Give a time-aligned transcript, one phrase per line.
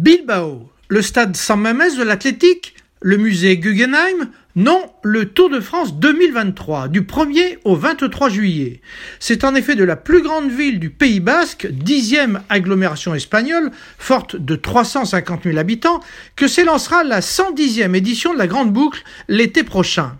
[0.00, 5.94] Bilbao, le stade San Mamés de l'athlétique, le musée Guggenheim, non, le Tour de France
[5.96, 8.80] 2023, du 1er au 23 juillet.
[9.18, 14.36] C'est en effet de la plus grande ville du Pays Basque, dixième agglomération espagnole, forte
[14.36, 16.00] de 350 000 habitants,
[16.34, 20.16] que s'élancera la 110e édition de la Grande Boucle l'été prochain.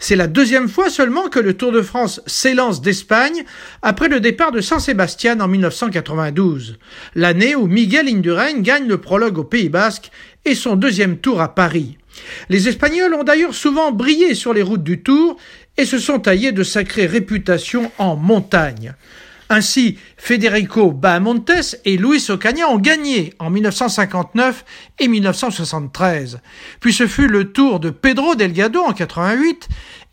[0.00, 3.44] C'est la deuxième fois seulement que le Tour de France s'élance d'Espagne
[3.82, 6.78] après le départ de Saint-Sébastien en 1992,
[7.16, 10.10] l'année où Miguel Indurain gagne le prologue au Pays Basque
[10.44, 11.98] et son deuxième tour à Paris.
[12.48, 15.36] Les Espagnols ont d'ailleurs souvent brillé sur les routes du Tour
[15.76, 18.94] et se sont taillés de sacrées réputations en montagne.
[19.50, 24.64] Ainsi, Federico Bahamontes et Luis Ocaña ont gagné en 1959
[24.98, 26.40] et 1973.
[26.80, 29.68] Puis ce fut le tour de Pedro Delgado en 88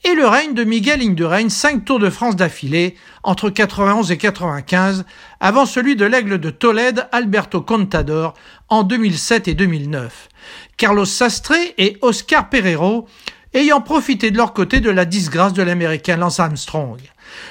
[0.05, 5.03] et le règne de Miguel Indurain, cinq tours de France d'affilée entre 91 et 95,
[5.39, 8.35] avant celui de l'aigle de Tolède Alberto Contador
[8.69, 10.29] en 2007 et 2009.
[10.77, 13.07] Carlos Sastre et Oscar Pereiro
[13.55, 16.99] ayant profité de leur côté de la disgrâce de l'américain Lance Armstrong.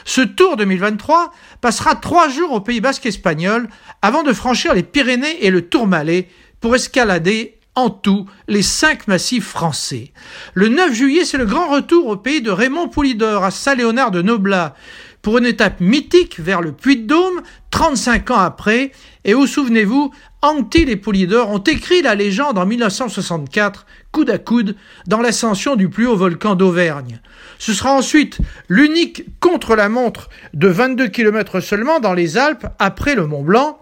[0.05, 3.69] Ce Tour 2023 passera trois jours au Pays Basque espagnol
[4.03, 6.29] avant de franchir les Pyrénées et le Tourmalet
[6.61, 10.13] pour escalader en tout les cinq massifs français.
[10.53, 14.23] Le 9 juillet, c'est le grand retour au pays de Raymond Poulidor à Saint-Léonard de
[14.23, 14.77] Noblat
[15.25, 18.93] pour une étape mythique vers le Puy-de-Dôme, 35 ans après,
[19.25, 24.77] et où, souvenez-vous, Anctil et Poulidor ont écrit la légende en 1964, coude à coude,
[25.07, 27.21] dans l'ascension du plus haut volcan d'Auvergne.
[27.59, 33.43] Ce sera ensuite l'unique contre-la-montre de 22 km seulement dans les Alpes après le Mont
[33.43, 33.79] Blanc.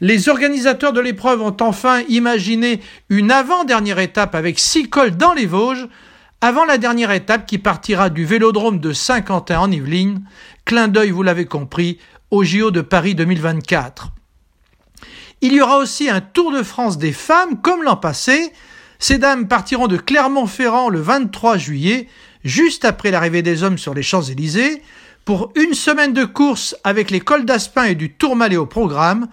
[0.00, 5.46] Les organisateurs de l'épreuve ont enfin imaginé une avant-dernière étape avec six cols dans les
[5.46, 5.88] Vosges,
[6.40, 10.22] avant la dernière étape qui partira du vélodrome de Saint-Quentin en Yvelines,
[10.64, 11.98] clin d'œil, vous l'avez compris,
[12.30, 14.12] au JO de Paris 2024.
[15.40, 18.52] Il y aura aussi un Tour de France des femmes comme l'an passé.
[18.98, 22.08] Ces dames partiront de Clermont-Ferrand le 23 juillet,
[22.44, 24.82] juste après l'arrivée des hommes sur les Champs-Élysées,
[25.24, 29.26] pour une semaine de course avec les cols d'Aspin et du Tourmalet au programme,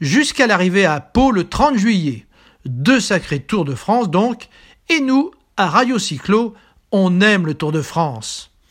[0.00, 2.26] jusqu'à l'arrivée à Pau le 30 juillet.
[2.64, 4.48] Deux sacrés Tours de France donc,
[4.88, 6.54] et nous, à Radio Cyclo,
[6.92, 8.50] on aime le Tour de France.